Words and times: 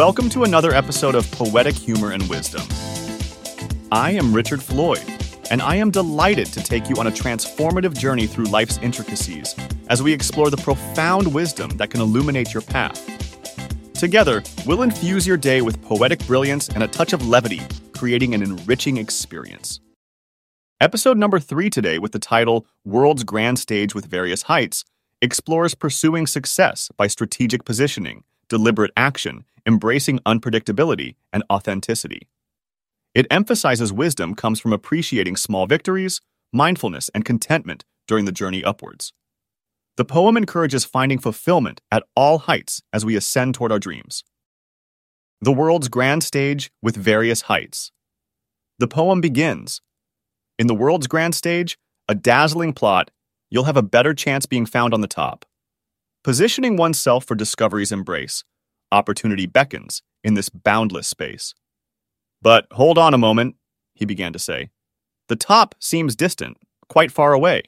Welcome 0.00 0.30
to 0.30 0.44
another 0.44 0.72
episode 0.72 1.14
of 1.14 1.30
Poetic 1.30 1.74
Humor 1.74 2.12
and 2.12 2.26
Wisdom. 2.26 2.62
I 3.92 4.12
am 4.12 4.32
Richard 4.32 4.62
Floyd, 4.62 5.04
and 5.50 5.60
I 5.60 5.74
am 5.74 5.90
delighted 5.90 6.46
to 6.54 6.62
take 6.62 6.88
you 6.88 6.96
on 6.96 7.08
a 7.08 7.10
transformative 7.10 7.98
journey 7.98 8.26
through 8.26 8.46
life's 8.46 8.78
intricacies 8.78 9.54
as 9.88 10.02
we 10.02 10.14
explore 10.14 10.48
the 10.48 10.56
profound 10.56 11.34
wisdom 11.34 11.76
that 11.76 11.90
can 11.90 12.00
illuminate 12.00 12.54
your 12.54 12.62
path. 12.62 12.98
Together, 13.92 14.42
we'll 14.64 14.80
infuse 14.80 15.26
your 15.26 15.36
day 15.36 15.60
with 15.60 15.82
poetic 15.82 16.26
brilliance 16.26 16.68
and 16.68 16.82
a 16.82 16.88
touch 16.88 17.12
of 17.12 17.28
levity, 17.28 17.60
creating 17.92 18.32
an 18.32 18.42
enriching 18.42 18.96
experience. 18.96 19.80
Episode 20.80 21.18
number 21.18 21.38
three 21.38 21.68
today, 21.68 21.98
with 21.98 22.12
the 22.12 22.18
title 22.18 22.66
World's 22.86 23.22
Grand 23.22 23.58
Stage 23.58 23.94
with 23.94 24.06
Various 24.06 24.44
Heights, 24.44 24.82
explores 25.20 25.74
pursuing 25.74 26.26
success 26.26 26.88
by 26.96 27.06
strategic 27.06 27.66
positioning, 27.66 28.24
deliberate 28.50 28.90
action, 28.96 29.44
embracing 29.66 30.18
unpredictability, 30.26 31.14
and 31.32 31.42
authenticity. 31.50 32.28
It 33.14 33.26
emphasizes 33.30 33.92
wisdom 33.92 34.34
comes 34.34 34.60
from 34.60 34.74
appreciating 34.74 35.36
small 35.36 35.66
victories, 35.66 36.20
mindfulness, 36.52 37.08
and 37.14 37.24
contentment 37.24 37.84
during 38.06 38.26
the 38.26 38.32
journey 38.32 38.62
upwards. 38.62 39.12
The 39.96 40.04
poem 40.04 40.36
encourages 40.36 40.84
finding 40.84 41.18
fulfillment 41.18 41.80
at 41.90 42.04
all 42.14 42.38
heights 42.38 42.82
as 42.92 43.04
we 43.04 43.16
ascend 43.16 43.54
toward 43.54 43.72
our 43.72 43.78
dreams. 43.78 44.24
The 45.40 45.52
world's 45.52 45.88
grand 45.88 46.22
stage 46.22 46.70
with 46.82 46.96
various 46.96 47.42
heights. 47.42 47.92
The 48.78 48.88
poem 48.88 49.20
begins 49.20 49.80
In 50.58 50.66
the 50.66 50.74
world's 50.74 51.06
grand 51.06 51.34
stage, 51.34 51.78
a 52.08 52.14
dazzling 52.14 52.72
plot, 52.72 53.10
you'll 53.50 53.64
have 53.64 53.76
a 53.76 53.82
better 53.82 54.14
chance 54.14 54.46
being 54.46 54.66
found 54.66 54.94
on 54.94 55.00
the 55.00 55.08
top. 55.08 55.44
Positioning 56.22 56.76
oneself 56.76 57.24
for 57.24 57.34
discovery's 57.34 57.92
embrace, 57.92 58.44
opportunity 58.92 59.46
beckons 59.46 60.02
in 60.22 60.34
this 60.34 60.50
boundless 60.50 61.08
space. 61.08 61.54
But 62.42 62.66
hold 62.72 62.98
on 62.98 63.14
a 63.14 63.18
moment, 63.18 63.56
he 63.94 64.04
began 64.04 64.34
to 64.34 64.38
say. 64.38 64.68
The 65.28 65.36
top 65.36 65.74
seems 65.78 66.14
distant, 66.14 66.58
quite 66.90 67.10
far 67.10 67.32
away. 67.32 67.62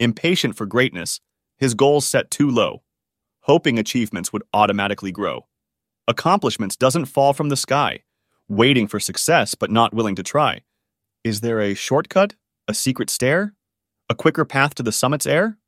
Impatient 0.00 0.56
for 0.56 0.64
greatness, 0.64 1.20
his 1.58 1.74
goals 1.74 2.06
set 2.06 2.30
too 2.30 2.50
low, 2.50 2.82
hoping 3.40 3.78
achievements 3.78 4.32
would 4.32 4.42
automatically 4.54 5.12
grow. 5.12 5.46
Accomplishments 6.08 6.76
doesn't 6.76 7.06
fall 7.06 7.34
from 7.34 7.50
the 7.50 7.56
sky, 7.56 8.04
waiting 8.48 8.86
for 8.86 9.00
success 9.00 9.54
but 9.54 9.70
not 9.70 9.92
willing 9.92 10.14
to 10.14 10.22
try. 10.22 10.62
Is 11.24 11.42
there 11.42 11.60
a 11.60 11.74
shortcut, 11.74 12.36
a 12.68 12.72
secret 12.72 13.10
stair, 13.10 13.52
a 14.08 14.14
quicker 14.14 14.46
path 14.46 14.74
to 14.76 14.82
the 14.82 14.92
summit's 14.92 15.26
air? 15.26 15.58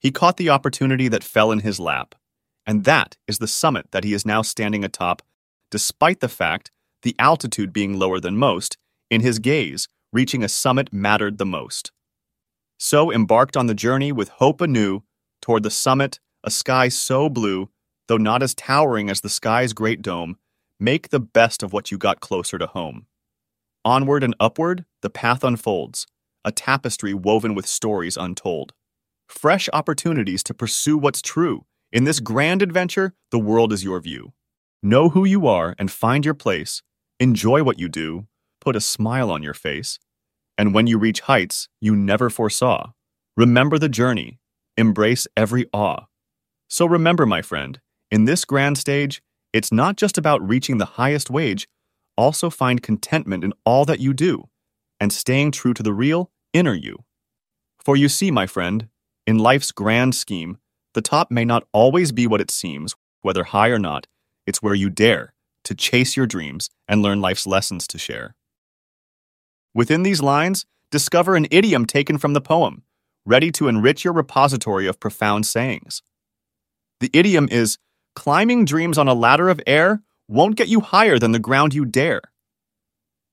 He 0.00 0.10
caught 0.10 0.36
the 0.36 0.50
opportunity 0.50 1.08
that 1.08 1.24
fell 1.24 1.50
in 1.50 1.60
his 1.60 1.80
lap, 1.80 2.14
and 2.66 2.84
that 2.84 3.16
is 3.26 3.38
the 3.38 3.48
summit 3.48 3.90
that 3.92 4.04
he 4.04 4.12
is 4.12 4.26
now 4.26 4.42
standing 4.42 4.84
atop, 4.84 5.22
despite 5.70 6.20
the 6.20 6.28
fact 6.28 6.70
the 7.02 7.16
altitude 7.18 7.72
being 7.72 7.98
lower 7.98 8.20
than 8.20 8.36
most, 8.36 8.76
in 9.10 9.20
his 9.20 9.38
gaze, 9.38 9.88
reaching 10.12 10.42
a 10.42 10.48
summit 10.48 10.92
mattered 10.92 11.38
the 11.38 11.46
most. 11.46 11.92
So 12.78 13.12
embarked 13.12 13.56
on 13.56 13.66
the 13.66 13.74
journey 13.74 14.12
with 14.12 14.28
hope 14.28 14.60
anew 14.60 15.02
toward 15.40 15.62
the 15.62 15.70
summit, 15.70 16.20
a 16.44 16.50
sky 16.50 16.88
so 16.88 17.28
blue, 17.28 17.70
though 18.08 18.16
not 18.16 18.42
as 18.42 18.54
towering 18.54 19.08
as 19.10 19.20
the 19.20 19.28
sky's 19.28 19.72
great 19.72 20.02
dome, 20.02 20.36
make 20.78 21.08
the 21.08 21.20
best 21.20 21.62
of 21.62 21.72
what 21.72 21.90
you 21.90 21.98
got 21.98 22.20
closer 22.20 22.58
to 22.58 22.66
home. 22.66 23.06
Onward 23.84 24.22
and 24.22 24.34
upward, 24.40 24.84
the 25.02 25.10
path 25.10 25.44
unfolds, 25.44 26.06
a 26.44 26.52
tapestry 26.52 27.14
woven 27.14 27.54
with 27.54 27.66
stories 27.66 28.16
untold. 28.16 28.72
Fresh 29.28 29.68
opportunities 29.72 30.42
to 30.44 30.54
pursue 30.54 30.96
what's 30.96 31.20
true. 31.20 31.64
In 31.92 32.04
this 32.04 32.20
grand 32.20 32.62
adventure, 32.62 33.14
the 33.30 33.38
world 33.38 33.72
is 33.72 33.84
your 33.84 34.00
view. 34.00 34.32
Know 34.82 35.10
who 35.10 35.24
you 35.24 35.46
are 35.46 35.74
and 35.78 35.90
find 35.90 36.24
your 36.24 36.34
place. 36.34 36.82
Enjoy 37.18 37.62
what 37.62 37.78
you 37.78 37.88
do. 37.88 38.26
Put 38.60 38.76
a 38.76 38.80
smile 38.80 39.30
on 39.30 39.42
your 39.42 39.54
face. 39.54 39.98
And 40.58 40.74
when 40.74 40.86
you 40.86 40.98
reach 40.98 41.20
heights 41.20 41.68
you 41.80 41.94
never 41.94 42.30
foresaw, 42.30 42.92
remember 43.36 43.78
the 43.78 43.88
journey. 43.88 44.38
Embrace 44.76 45.26
every 45.36 45.66
awe. 45.72 46.06
So 46.68 46.86
remember, 46.86 47.26
my 47.26 47.42
friend, 47.42 47.80
in 48.10 48.24
this 48.24 48.44
grand 48.44 48.78
stage, 48.78 49.22
it's 49.52 49.72
not 49.72 49.96
just 49.96 50.18
about 50.18 50.46
reaching 50.46 50.78
the 50.78 50.84
highest 51.00 51.30
wage, 51.30 51.68
also 52.16 52.50
find 52.50 52.82
contentment 52.82 53.44
in 53.44 53.52
all 53.64 53.84
that 53.84 54.00
you 54.00 54.12
do 54.12 54.48
and 55.00 55.12
staying 55.12 55.52
true 55.52 55.74
to 55.74 55.82
the 55.82 55.92
real 55.92 56.30
inner 56.52 56.74
you. 56.74 57.04
For 57.78 57.96
you 57.96 58.08
see, 58.08 58.30
my 58.30 58.46
friend, 58.46 58.88
in 59.26 59.38
life's 59.38 59.72
grand 59.72 60.14
scheme, 60.14 60.58
the 60.94 61.02
top 61.02 61.30
may 61.30 61.44
not 61.44 61.66
always 61.72 62.12
be 62.12 62.26
what 62.26 62.40
it 62.40 62.50
seems, 62.50 62.94
whether 63.22 63.44
high 63.44 63.68
or 63.68 63.78
not, 63.78 64.06
it's 64.46 64.62
where 64.62 64.74
you 64.74 64.88
dare 64.88 65.34
to 65.64 65.74
chase 65.74 66.16
your 66.16 66.26
dreams 66.26 66.70
and 66.88 67.02
learn 67.02 67.20
life's 67.20 67.46
lessons 67.46 67.86
to 67.88 67.98
share. 67.98 68.36
Within 69.74 70.04
these 70.04 70.22
lines, 70.22 70.64
discover 70.90 71.34
an 71.34 71.48
idiom 71.50 71.86
taken 71.86 72.18
from 72.18 72.32
the 72.32 72.40
poem, 72.40 72.84
ready 73.26 73.50
to 73.52 73.68
enrich 73.68 74.04
your 74.04 74.14
repository 74.14 74.86
of 74.86 75.00
profound 75.00 75.44
sayings. 75.44 76.02
The 77.00 77.10
idiom 77.12 77.48
is 77.50 77.78
climbing 78.14 78.64
dreams 78.64 78.96
on 78.96 79.08
a 79.08 79.14
ladder 79.14 79.48
of 79.48 79.60
air 79.66 80.02
won't 80.28 80.56
get 80.56 80.68
you 80.68 80.80
higher 80.80 81.18
than 81.18 81.32
the 81.32 81.38
ground 81.38 81.74
you 81.74 81.84
dare. 81.84 82.22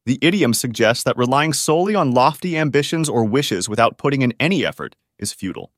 The 0.06 0.20
idiom 0.22 0.54
suggests 0.54 1.04
that 1.06 1.18
relying 1.18 1.54
solely 1.54 1.96
on 1.96 2.12
lofty 2.12 2.58
ambitions 2.58 3.08
or 3.08 3.24
wishes 3.24 3.70
without 3.70 3.98
putting 3.98 4.22
in 4.22 4.34
any 4.40 4.66
effort 4.66 4.96
is 5.18 5.32
futile. 5.32 5.72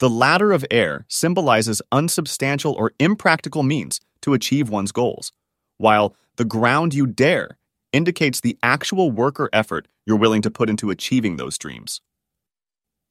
The 0.00 0.10
ladder 0.10 0.52
of 0.52 0.64
air 0.70 1.06
symbolizes 1.08 1.80
unsubstantial 1.92 2.72
or 2.72 2.92
impractical 2.98 3.62
means 3.62 4.00
to 4.22 4.34
achieve 4.34 4.68
one's 4.68 4.92
goals, 4.92 5.32
while 5.78 6.16
the 6.36 6.44
ground 6.44 6.94
you 6.94 7.06
dare 7.06 7.58
indicates 7.92 8.40
the 8.40 8.58
actual 8.62 9.10
work 9.12 9.38
or 9.38 9.48
effort 9.52 9.86
you're 10.04 10.16
willing 10.16 10.42
to 10.42 10.50
put 10.50 10.68
into 10.68 10.90
achieving 10.90 11.36
those 11.36 11.56
dreams. 11.56 12.00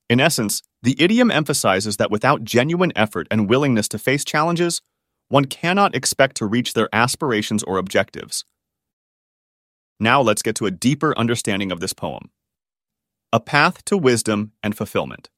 In 0.09 0.19
essence, 0.19 0.61
the 0.81 0.95
idiom 0.99 1.31
emphasizes 1.31 1.97
that 1.97 2.11
without 2.11 2.43
genuine 2.43 2.91
effort 2.95 3.27
and 3.31 3.49
willingness 3.49 3.87
to 3.89 3.97
face 3.97 4.25
challenges, 4.25 4.81
one 5.29 5.45
cannot 5.45 5.95
expect 5.95 6.35
to 6.37 6.45
reach 6.45 6.73
their 6.73 6.89
aspirations 6.93 7.63
or 7.63 7.77
objectives. 7.77 8.43
Now 9.99 10.21
let's 10.21 10.41
get 10.41 10.55
to 10.57 10.65
a 10.65 10.71
deeper 10.71 11.17
understanding 11.17 11.71
of 11.71 11.79
this 11.79 11.93
poem. 11.93 12.29
A 13.31 13.39
Path 13.39 13.85
to 13.85 13.97
Wisdom 13.97 14.51
and 14.61 14.75
Fulfillment. 14.75 15.29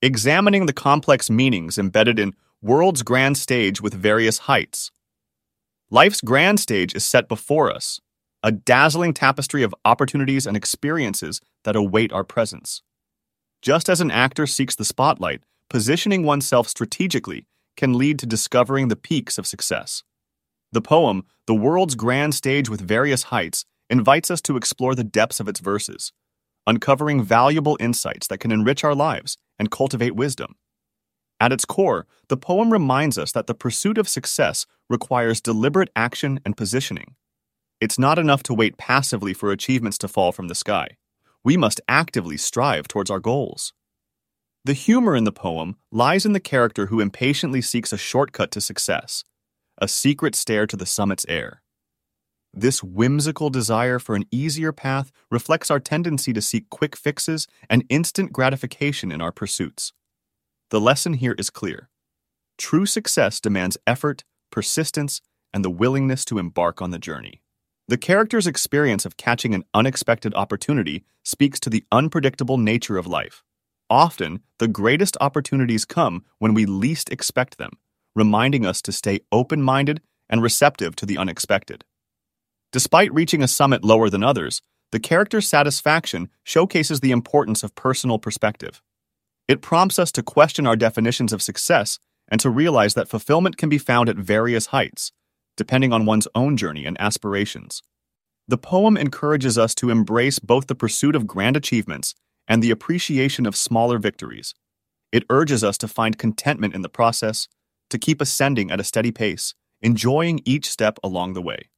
Examining 0.00 0.66
the 0.66 0.72
complex 0.72 1.28
meanings 1.28 1.76
embedded 1.76 2.20
in 2.20 2.32
World's 2.62 3.02
Grand 3.02 3.36
Stage 3.36 3.80
with 3.80 3.94
Various 3.94 4.38
Heights. 4.38 4.92
Life's 5.90 6.20
grand 6.20 6.60
stage 6.60 6.94
is 6.94 7.04
set 7.04 7.26
before 7.26 7.68
us, 7.68 8.00
a 8.44 8.52
dazzling 8.52 9.12
tapestry 9.12 9.64
of 9.64 9.74
opportunities 9.84 10.46
and 10.46 10.56
experiences 10.56 11.40
that 11.64 11.74
await 11.74 12.12
our 12.12 12.22
presence. 12.22 12.82
Just 13.60 13.88
as 13.88 14.00
an 14.00 14.12
actor 14.12 14.46
seeks 14.46 14.76
the 14.76 14.84
spotlight, 14.84 15.40
positioning 15.68 16.22
oneself 16.22 16.68
strategically 16.68 17.48
can 17.76 17.98
lead 17.98 18.20
to 18.20 18.26
discovering 18.26 18.86
the 18.86 18.94
peaks 18.94 19.36
of 19.36 19.48
success. 19.48 20.04
The 20.70 20.80
poem, 20.80 21.24
The 21.46 21.56
World's 21.56 21.96
Grand 21.96 22.36
Stage 22.36 22.68
with 22.68 22.80
Various 22.80 23.24
Heights, 23.24 23.64
invites 23.90 24.30
us 24.30 24.40
to 24.42 24.56
explore 24.56 24.94
the 24.94 25.02
depths 25.02 25.40
of 25.40 25.48
its 25.48 25.58
verses, 25.58 26.12
uncovering 26.68 27.22
valuable 27.22 27.78
insights 27.80 28.26
that 28.26 28.38
can 28.38 28.52
enrich 28.52 28.84
our 28.84 28.94
lives 28.94 29.38
and 29.58 29.70
cultivate 29.70 30.14
wisdom. 30.14 30.54
At 31.40 31.52
its 31.52 31.64
core, 31.64 32.06
the 32.28 32.36
poem 32.36 32.70
reminds 32.72 33.16
us 33.16 33.32
that 33.32 33.46
the 33.46 33.54
pursuit 33.54 33.96
of 33.96 34.08
success 34.08 34.66
requires 34.90 35.40
deliberate 35.40 35.90
action 35.96 36.40
and 36.44 36.56
positioning. 36.56 37.14
It's 37.80 37.98
not 37.98 38.18
enough 38.18 38.42
to 38.44 38.54
wait 38.54 38.76
passively 38.76 39.32
for 39.32 39.50
achievements 39.50 39.96
to 39.98 40.08
fall 40.08 40.30
from 40.30 40.48
the 40.48 40.54
sky. 40.54 40.98
We 41.42 41.56
must 41.56 41.80
actively 41.88 42.36
strive 42.36 42.86
towards 42.86 43.10
our 43.10 43.20
goals. 43.20 43.72
The 44.64 44.74
humor 44.74 45.16
in 45.16 45.24
the 45.24 45.32
poem 45.32 45.76
lies 45.90 46.26
in 46.26 46.34
the 46.34 46.40
character 46.40 46.86
who 46.86 47.00
impatiently 47.00 47.62
seeks 47.62 47.92
a 47.92 47.96
shortcut 47.96 48.50
to 48.50 48.60
success, 48.60 49.24
a 49.78 49.88
secret 49.88 50.34
stair 50.34 50.66
to 50.66 50.76
the 50.76 50.84
summit's 50.84 51.24
air. 51.28 51.62
This 52.54 52.82
whimsical 52.82 53.50
desire 53.50 53.98
for 53.98 54.14
an 54.16 54.24
easier 54.30 54.72
path 54.72 55.12
reflects 55.30 55.70
our 55.70 55.80
tendency 55.80 56.32
to 56.32 56.40
seek 56.40 56.70
quick 56.70 56.96
fixes 56.96 57.46
and 57.68 57.84
instant 57.88 58.32
gratification 58.32 59.12
in 59.12 59.20
our 59.20 59.32
pursuits. 59.32 59.92
The 60.70 60.80
lesson 60.80 61.14
here 61.14 61.34
is 61.38 61.50
clear. 61.50 61.88
True 62.56 62.86
success 62.86 63.40
demands 63.40 63.78
effort, 63.86 64.24
persistence, 64.50 65.20
and 65.54 65.64
the 65.64 65.70
willingness 65.70 66.24
to 66.26 66.38
embark 66.38 66.82
on 66.82 66.90
the 66.90 66.98
journey. 66.98 67.42
The 67.86 67.96
character's 67.96 68.46
experience 68.46 69.06
of 69.06 69.16
catching 69.16 69.54
an 69.54 69.64
unexpected 69.72 70.34
opportunity 70.34 71.04
speaks 71.24 71.58
to 71.60 71.70
the 71.70 71.84
unpredictable 71.90 72.58
nature 72.58 72.98
of 72.98 73.06
life. 73.06 73.42
Often, 73.88 74.42
the 74.58 74.68
greatest 74.68 75.16
opportunities 75.20 75.86
come 75.86 76.24
when 76.38 76.52
we 76.52 76.66
least 76.66 77.10
expect 77.10 77.56
them, 77.56 77.70
reminding 78.14 78.66
us 78.66 78.82
to 78.82 78.92
stay 78.92 79.20
open 79.32 79.62
minded 79.62 80.02
and 80.28 80.42
receptive 80.42 80.96
to 80.96 81.06
the 81.06 81.16
unexpected. 81.16 81.84
Despite 82.70 83.12
reaching 83.14 83.42
a 83.42 83.48
summit 83.48 83.82
lower 83.82 84.10
than 84.10 84.22
others, 84.22 84.60
the 84.92 85.00
character's 85.00 85.48
satisfaction 85.48 86.28
showcases 86.44 87.00
the 87.00 87.10
importance 87.10 87.62
of 87.62 87.74
personal 87.74 88.18
perspective. 88.18 88.82
It 89.46 89.62
prompts 89.62 89.98
us 89.98 90.12
to 90.12 90.22
question 90.22 90.66
our 90.66 90.76
definitions 90.76 91.32
of 91.32 91.42
success 91.42 91.98
and 92.30 92.40
to 92.40 92.50
realize 92.50 92.92
that 92.94 93.08
fulfillment 93.08 93.56
can 93.56 93.70
be 93.70 93.78
found 93.78 94.10
at 94.10 94.16
various 94.16 94.66
heights, 94.66 95.12
depending 95.56 95.92
on 95.92 96.04
one's 96.04 96.28
own 96.34 96.56
journey 96.58 96.84
and 96.84 97.00
aspirations. 97.00 97.82
The 98.46 98.58
poem 98.58 98.96
encourages 98.96 99.56
us 99.56 99.74
to 99.76 99.90
embrace 99.90 100.38
both 100.38 100.66
the 100.66 100.74
pursuit 100.74 101.16
of 101.16 101.26
grand 101.26 101.56
achievements 101.56 102.14
and 102.46 102.62
the 102.62 102.70
appreciation 102.70 103.46
of 103.46 103.56
smaller 103.56 103.98
victories. 103.98 104.54
It 105.10 105.24
urges 105.30 105.64
us 105.64 105.78
to 105.78 105.88
find 105.88 106.18
contentment 106.18 106.74
in 106.74 106.82
the 106.82 106.88
process, 106.88 107.48
to 107.88 107.98
keep 107.98 108.20
ascending 108.20 108.70
at 108.70 108.80
a 108.80 108.84
steady 108.84 109.10
pace, 109.10 109.54
enjoying 109.80 110.40
each 110.44 110.68
step 110.68 110.98
along 111.02 111.32
the 111.32 111.42
way. 111.42 111.70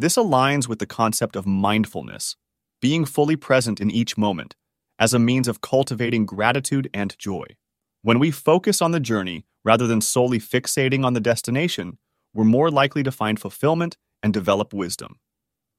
This 0.00 0.16
aligns 0.16 0.66
with 0.66 0.78
the 0.78 0.86
concept 0.86 1.36
of 1.36 1.46
mindfulness, 1.46 2.34
being 2.80 3.04
fully 3.04 3.36
present 3.36 3.82
in 3.82 3.90
each 3.90 4.16
moment, 4.16 4.56
as 4.98 5.12
a 5.12 5.18
means 5.18 5.46
of 5.46 5.60
cultivating 5.60 6.24
gratitude 6.24 6.88
and 6.94 7.14
joy. 7.18 7.44
When 8.00 8.18
we 8.18 8.30
focus 8.30 8.80
on 8.80 8.92
the 8.92 8.98
journey 8.98 9.44
rather 9.62 9.86
than 9.86 10.00
solely 10.00 10.38
fixating 10.38 11.04
on 11.04 11.12
the 11.12 11.20
destination, 11.20 11.98
we're 12.32 12.44
more 12.44 12.70
likely 12.70 13.02
to 13.02 13.12
find 13.12 13.38
fulfillment 13.38 13.98
and 14.22 14.32
develop 14.32 14.72
wisdom. 14.72 15.16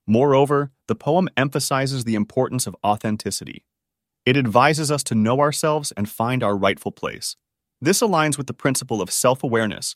Moreover, 0.05 0.71
the 0.87 0.93
poem 0.93 1.27
emphasizes 1.35 2.03
the 2.03 2.13
importance 2.13 2.67
of 2.67 2.75
authenticity. 2.85 3.65
It 4.23 4.37
advises 4.37 4.91
us 4.91 5.01
to 5.05 5.15
know 5.15 5.39
ourselves 5.39 5.93
and 5.97 6.07
find 6.07 6.43
our 6.43 6.55
rightful 6.55 6.91
place. 6.91 7.37
This 7.81 8.01
aligns 8.01 8.37
with 8.37 8.45
the 8.45 8.53
principle 8.53 9.01
of 9.01 9.09
self 9.09 9.43
awareness, 9.43 9.95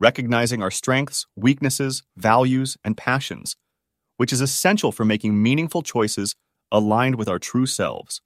recognizing 0.00 0.62
our 0.62 0.70
strengths, 0.70 1.26
weaknesses, 1.36 2.02
values, 2.16 2.76
and 2.82 2.96
passions, 2.96 3.54
which 4.16 4.32
is 4.32 4.40
essential 4.40 4.90
for 4.90 5.04
making 5.04 5.40
meaningful 5.40 5.82
choices 5.82 6.34
aligned 6.72 7.14
with 7.14 7.28
our 7.28 7.38
true 7.38 7.66
selves. 7.66 8.20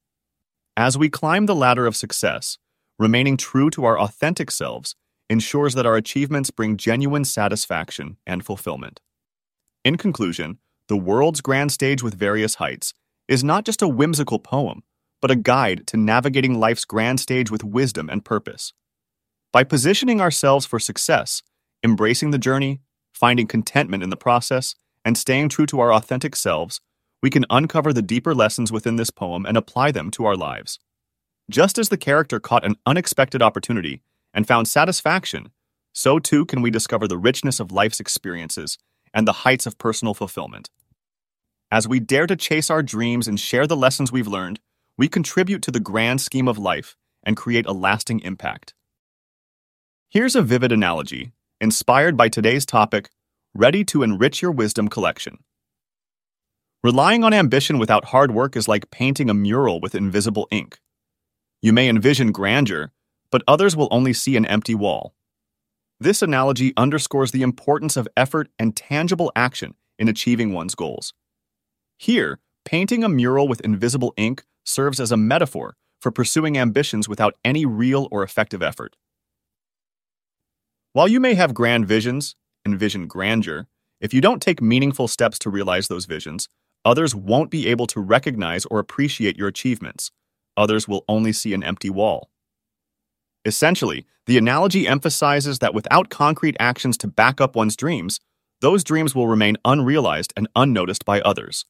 As 0.76 0.96
we 0.96 1.08
climb 1.10 1.46
the 1.46 1.54
ladder 1.54 1.86
of 1.86 1.96
success, 1.96 2.58
remaining 2.98 3.36
true 3.36 3.70
to 3.70 3.84
our 3.84 3.98
authentic 3.98 4.50
selves 4.50 4.94
ensures 5.28 5.74
that 5.74 5.86
our 5.86 5.96
achievements 5.96 6.50
bring 6.50 6.76
genuine 6.76 7.24
satisfaction 7.24 8.16
and 8.26 8.44
fulfillment. 8.44 9.00
In 9.84 9.96
conclusion, 9.96 10.58
The 10.88 10.96
World's 10.96 11.40
Grand 11.40 11.72
Stage 11.72 12.02
with 12.02 12.14
Various 12.14 12.56
Heights 12.56 12.94
is 13.26 13.42
not 13.42 13.64
just 13.64 13.82
a 13.82 13.88
whimsical 13.88 14.38
poem, 14.38 14.82
but 15.20 15.30
a 15.30 15.36
guide 15.36 15.86
to 15.86 15.96
navigating 15.96 16.60
life's 16.60 16.84
grand 16.84 17.18
stage 17.18 17.50
with 17.50 17.64
wisdom 17.64 18.10
and 18.10 18.24
purpose. 18.24 18.74
By 19.52 19.64
positioning 19.64 20.20
ourselves 20.20 20.66
for 20.66 20.78
success, 20.78 21.42
embracing 21.84 22.30
the 22.30 22.38
journey, 22.38 22.80
finding 23.12 23.46
contentment 23.46 24.02
in 24.02 24.10
the 24.10 24.16
process, 24.16 24.74
and 25.04 25.18
staying 25.18 25.50
true 25.50 25.66
to 25.66 25.78
our 25.80 25.92
authentic 25.92 26.34
selves, 26.34 26.80
we 27.22 27.30
can 27.30 27.44
uncover 27.50 27.92
the 27.92 28.02
deeper 28.02 28.34
lessons 28.34 28.72
within 28.72 28.96
this 28.96 29.10
poem 29.10 29.46
and 29.46 29.56
apply 29.56 29.92
them 29.92 30.10
to 30.10 30.24
our 30.24 30.36
lives. 30.36 30.78
Just 31.50 31.78
as 31.78 31.90
the 31.90 31.98
character 31.98 32.40
caught 32.40 32.64
an 32.64 32.76
unexpected 32.86 33.42
opportunity 33.42 34.02
and 34.32 34.48
found 34.48 34.66
satisfaction, 34.66 35.50
so 35.92 36.18
too 36.18 36.46
can 36.46 36.62
we 36.62 36.70
discover 36.70 37.06
the 37.06 37.18
richness 37.18 37.60
of 37.60 37.70
life's 37.70 38.00
experiences 38.00 38.78
and 39.12 39.28
the 39.28 39.44
heights 39.44 39.66
of 39.66 39.78
personal 39.78 40.14
fulfillment. 40.14 40.70
As 41.70 41.86
we 41.86 42.00
dare 42.00 42.26
to 42.26 42.36
chase 42.36 42.70
our 42.70 42.82
dreams 42.82 43.28
and 43.28 43.38
share 43.38 43.66
the 43.66 43.76
lessons 43.76 44.10
we've 44.10 44.26
learned, 44.26 44.58
we 44.96 45.08
contribute 45.08 45.62
to 45.62 45.70
the 45.70 45.80
grand 45.80 46.20
scheme 46.20 46.48
of 46.48 46.58
life 46.58 46.96
and 47.22 47.36
create 47.36 47.66
a 47.66 47.72
lasting 47.72 48.20
impact. 48.20 48.74
Here's 50.08 50.36
a 50.36 50.42
vivid 50.42 50.72
analogy, 50.72 51.32
inspired 51.64 52.14
by 52.14 52.28
today's 52.28 52.66
topic 52.66 53.08
ready 53.54 53.82
to 53.84 54.02
enrich 54.02 54.42
your 54.42 54.52
wisdom 54.52 54.86
collection. 54.86 55.38
Relying 56.82 57.24
on 57.24 57.32
ambition 57.32 57.78
without 57.78 58.04
hard 58.04 58.32
work 58.32 58.54
is 58.54 58.68
like 58.68 58.90
painting 58.90 59.30
a 59.30 59.34
mural 59.34 59.80
with 59.80 59.94
invisible 59.94 60.46
ink. 60.50 60.78
You 61.62 61.72
may 61.72 61.88
envision 61.88 62.32
grandeur, 62.32 62.92
but 63.32 63.42
others 63.48 63.74
will 63.74 63.88
only 63.90 64.12
see 64.12 64.36
an 64.36 64.44
empty 64.44 64.74
wall. 64.74 65.14
This 65.98 66.20
analogy 66.20 66.74
underscores 66.76 67.30
the 67.30 67.40
importance 67.40 67.96
of 67.96 68.08
effort 68.14 68.50
and 68.58 68.76
tangible 68.76 69.32
action 69.34 69.74
in 69.98 70.06
achieving 70.06 70.52
one's 70.52 70.74
goals. 70.74 71.14
Here, 71.96 72.40
painting 72.66 73.02
a 73.02 73.08
mural 73.08 73.48
with 73.48 73.62
invisible 73.62 74.12
ink 74.18 74.44
serves 74.66 75.00
as 75.00 75.10
a 75.10 75.16
metaphor 75.16 75.76
for 76.02 76.10
pursuing 76.10 76.58
ambitions 76.58 77.08
without 77.08 77.36
any 77.42 77.64
real 77.64 78.06
or 78.10 78.22
effective 78.22 78.62
effort. 78.62 78.96
While 80.94 81.08
you 81.08 81.18
may 81.18 81.34
have 81.34 81.54
grand 81.54 81.88
visions, 81.88 82.36
and 82.64 82.72
envision 82.72 83.08
grandeur, 83.08 83.66
if 84.00 84.14
you 84.14 84.20
don't 84.20 84.40
take 84.40 84.62
meaningful 84.62 85.08
steps 85.08 85.40
to 85.40 85.50
realize 85.50 85.88
those 85.88 86.04
visions, 86.04 86.48
others 86.84 87.16
won't 87.16 87.50
be 87.50 87.66
able 87.66 87.88
to 87.88 88.00
recognize 88.00 88.64
or 88.66 88.78
appreciate 88.78 89.36
your 89.36 89.48
achievements, 89.48 90.12
others 90.56 90.86
will 90.86 91.04
only 91.08 91.32
see 91.32 91.52
an 91.52 91.64
empty 91.64 91.90
wall. 91.90 92.30
Essentially, 93.44 94.06
the 94.26 94.38
analogy 94.38 94.86
emphasizes 94.86 95.58
that 95.58 95.74
without 95.74 96.10
concrete 96.10 96.56
actions 96.60 96.96
to 96.98 97.08
back 97.08 97.40
up 97.40 97.56
one's 97.56 97.74
dreams, 97.74 98.20
those 98.60 98.84
dreams 98.84 99.16
will 99.16 99.26
remain 99.26 99.56
unrealized 99.64 100.32
and 100.36 100.46
unnoticed 100.54 101.04
by 101.04 101.20
others. 101.22 101.64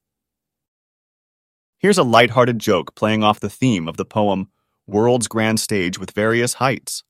Here's 1.79 1.97
a 1.97 2.03
light-hearted 2.03 2.59
joke 2.59 2.95
playing 2.95 3.25
off 3.25 3.41
the 3.41 3.49
theme 3.49 3.89
of 3.89 3.97
the 3.97 4.05
poem 4.05 4.49
World's 4.87 5.29
Grand 5.29 5.61
Stage 5.61 5.99
with 5.99 6.11
Various 6.11 6.55
Heights. 6.55 7.05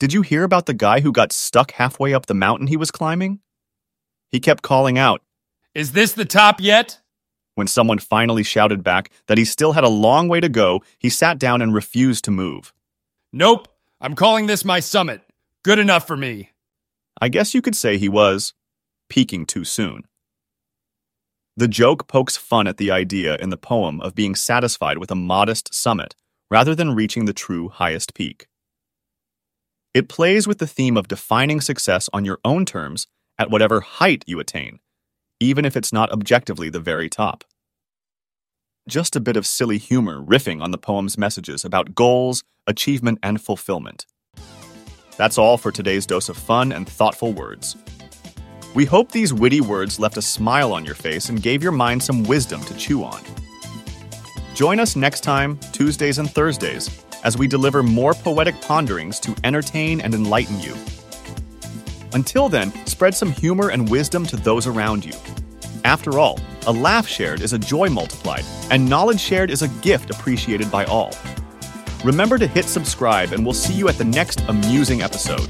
Did 0.00 0.14
you 0.14 0.22
hear 0.22 0.44
about 0.44 0.64
the 0.64 0.72
guy 0.72 1.00
who 1.00 1.12
got 1.12 1.30
stuck 1.30 1.72
halfway 1.72 2.14
up 2.14 2.24
the 2.24 2.32
mountain 2.32 2.68
he 2.68 2.76
was 2.78 2.90
climbing? 2.90 3.40
He 4.30 4.40
kept 4.40 4.62
calling 4.62 4.96
out, 4.96 5.20
Is 5.74 5.92
this 5.92 6.14
the 6.14 6.24
top 6.24 6.58
yet? 6.58 7.00
When 7.54 7.66
someone 7.66 7.98
finally 7.98 8.42
shouted 8.42 8.82
back 8.82 9.10
that 9.26 9.36
he 9.36 9.44
still 9.44 9.72
had 9.72 9.84
a 9.84 9.90
long 9.90 10.26
way 10.26 10.40
to 10.40 10.48
go, 10.48 10.80
he 10.98 11.10
sat 11.10 11.38
down 11.38 11.60
and 11.60 11.74
refused 11.74 12.24
to 12.24 12.30
move. 12.30 12.72
Nope, 13.30 13.68
I'm 14.00 14.14
calling 14.14 14.46
this 14.46 14.64
my 14.64 14.80
summit. 14.80 15.20
Good 15.64 15.78
enough 15.78 16.06
for 16.06 16.16
me. 16.16 16.52
I 17.20 17.28
guess 17.28 17.52
you 17.52 17.60
could 17.60 17.76
say 17.76 17.98
he 17.98 18.08
was 18.08 18.54
peaking 19.10 19.44
too 19.44 19.64
soon. 19.64 20.04
The 21.58 21.68
joke 21.68 22.08
pokes 22.08 22.38
fun 22.38 22.66
at 22.66 22.78
the 22.78 22.90
idea 22.90 23.36
in 23.36 23.50
the 23.50 23.58
poem 23.58 24.00
of 24.00 24.14
being 24.14 24.34
satisfied 24.34 24.96
with 24.96 25.10
a 25.10 25.14
modest 25.14 25.74
summit 25.74 26.16
rather 26.50 26.74
than 26.74 26.94
reaching 26.94 27.26
the 27.26 27.34
true 27.34 27.68
highest 27.68 28.14
peak. 28.14 28.46
It 29.92 30.08
plays 30.08 30.46
with 30.46 30.58
the 30.58 30.68
theme 30.68 30.96
of 30.96 31.08
defining 31.08 31.60
success 31.60 32.08
on 32.12 32.24
your 32.24 32.38
own 32.44 32.64
terms 32.64 33.08
at 33.40 33.50
whatever 33.50 33.80
height 33.80 34.22
you 34.24 34.38
attain, 34.38 34.78
even 35.40 35.64
if 35.64 35.76
it's 35.76 35.92
not 35.92 36.12
objectively 36.12 36.70
the 36.70 36.78
very 36.78 37.08
top. 37.08 37.42
Just 38.88 39.16
a 39.16 39.20
bit 39.20 39.36
of 39.36 39.46
silly 39.46 39.78
humor 39.78 40.22
riffing 40.22 40.62
on 40.62 40.70
the 40.70 40.78
poem's 40.78 41.18
messages 41.18 41.64
about 41.64 41.96
goals, 41.96 42.44
achievement, 42.68 43.18
and 43.20 43.40
fulfillment. 43.40 44.06
That's 45.16 45.38
all 45.38 45.58
for 45.58 45.72
today's 45.72 46.06
dose 46.06 46.28
of 46.28 46.36
fun 46.36 46.70
and 46.70 46.88
thoughtful 46.88 47.32
words. 47.32 47.76
We 48.76 48.84
hope 48.84 49.10
these 49.10 49.34
witty 49.34 49.60
words 49.60 49.98
left 49.98 50.16
a 50.16 50.22
smile 50.22 50.72
on 50.72 50.84
your 50.84 50.94
face 50.94 51.30
and 51.30 51.42
gave 51.42 51.64
your 51.64 51.72
mind 51.72 52.00
some 52.00 52.22
wisdom 52.22 52.62
to 52.62 52.76
chew 52.76 53.02
on. 53.02 53.20
Join 54.54 54.78
us 54.78 54.94
next 54.94 55.22
time, 55.22 55.58
Tuesdays 55.72 56.18
and 56.18 56.30
Thursdays, 56.30 57.04
as 57.24 57.36
we 57.36 57.46
deliver 57.46 57.82
more 57.82 58.14
poetic 58.14 58.60
ponderings 58.60 59.20
to 59.20 59.34
entertain 59.44 60.00
and 60.00 60.14
enlighten 60.14 60.58
you. 60.60 60.74
Until 62.12 62.48
then, 62.48 62.72
spread 62.86 63.14
some 63.14 63.30
humor 63.30 63.70
and 63.70 63.88
wisdom 63.88 64.26
to 64.26 64.36
those 64.36 64.66
around 64.66 65.04
you. 65.04 65.12
After 65.84 66.18
all, 66.18 66.38
a 66.66 66.72
laugh 66.72 67.06
shared 67.06 67.40
is 67.40 67.52
a 67.52 67.58
joy 67.58 67.88
multiplied, 67.88 68.44
and 68.70 68.88
knowledge 68.88 69.20
shared 69.20 69.50
is 69.50 69.62
a 69.62 69.68
gift 69.80 70.10
appreciated 70.10 70.70
by 70.70 70.84
all. 70.84 71.14
Remember 72.04 72.38
to 72.38 72.46
hit 72.46 72.64
subscribe, 72.64 73.32
and 73.32 73.44
we'll 73.44 73.54
see 73.54 73.74
you 73.74 73.88
at 73.88 73.96
the 73.96 74.04
next 74.04 74.40
amusing 74.48 75.02
episode. 75.02 75.48